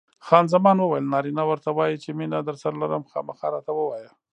خان 0.25 0.45
زمان 0.53 0.77
وویل: 0.79 1.05
نارینه 1.13 1.43
ورته 1.47 1.69
وایي 1.73 1.95
چې 2.03 2.09
مینه 2.17 2.37
درسره 2.47 2.75
لرم؟ 2.81 3.03
خامخا 3.11 3.47
راته 3.55 3.71
ووایه. 3.75 4.09